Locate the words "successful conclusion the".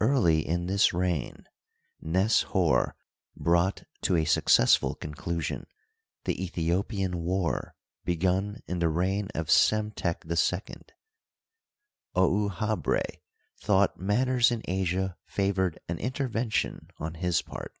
4.24-6.34